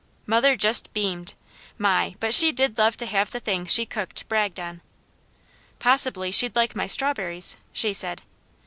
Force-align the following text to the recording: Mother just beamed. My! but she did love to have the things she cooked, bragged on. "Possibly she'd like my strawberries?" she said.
Mother 0.25 0.55
just 0.55 0.91
beamed. 0.95 1.35
My! 1.77 2.15
but 2.19 2.33
she 2.33 2.51
did 2.51 2.79
love 2.79 2.97
to 2.97 3.05
have 3.05 3.29
the 3.29 3.39
things 3.39 3.71
she 3.71 3.85
cooked, 3.85 4.27
bragged 4.27 4.59
on. 4.59 4.81
"Possibly 5.77 6.31
she'd 6.31 6.55
like 6.55 6.75
my 6.75 6.87
strawberries?" 6.87 7.57
she 7.71 7.93
said. 7.93 8.23